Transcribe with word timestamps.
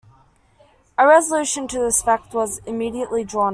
A 0.97 1.05
resolution 1.07 1.67
to 1.67 1.77
this 1.77 2.01
effect 2.01 2.33
was 2.33 2.57
immediately 2.65 3.23
drawn 3.23 3.49
up. 3.49 3.49